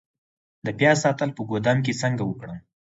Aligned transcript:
د 0.65 0.67
پیاز 0.77 0.97
ساتل 1.03 1.29
په 1.37 1.41
ګدام 1.51 1.77
کې 1.85 1.93
څنګه 2.01 2.23
وکړم؟ 2.25 2.57